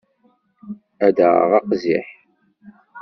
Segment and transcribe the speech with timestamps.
[1.05, 2.07] Ad d-aɣeɣ aqziḥ.